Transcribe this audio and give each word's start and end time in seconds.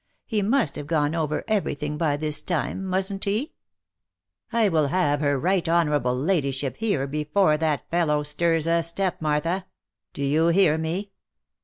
He 0.25 0.41
must 0.41 0.77
have 0.77 0.87
gone 0.87 1.13
over 1.13 1.43
every 1.47 1.75
thing 1.75 1.95
by 1.95 2.17
this 2.17 2.41
time, 2.41 2.83
mustn't 2.83 3.23
he 3.25 3.39
V*" 3.39 3.51
I 4.63 4.67
will 4.67 4.87
have 4.87 5.19
her 5.19 5.37
right 5.37 5.69
honourable 5.69 6.15
ladyship 6.17 6.77
here 6.77 7.05
before 7.05 7.55
that 7.57 7.87
fellow 7.91 8.23
stirs 8.23 8.65
a 8.65 8.81
step, 8.81 9.21
Martha. 9.21 9.67
Do 10.15 10.23
you 10.23 10.47
hear 10.47 10.79
me 10.79 11.11